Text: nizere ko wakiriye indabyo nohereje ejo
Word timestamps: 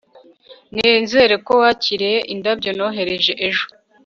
nizere 0.75 1.33
ko 1.45 1.53
wakiriye 1.61 2.19
indabyo 2.33 2.69
nohereje 2.77 3.33
ejo 3.47 3.65